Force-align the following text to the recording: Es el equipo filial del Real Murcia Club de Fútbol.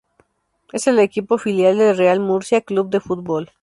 Es 0.73 0.87
el 0.87 0.97
equipo 0.97 1.37
filial 1.37 1.77
del 1.77 1.95
Real 1.95 2.19
Murcia 2.19 2.61
Club 2.61 2.89
de 2.89 3.01
Fútbol. 3.01 3.51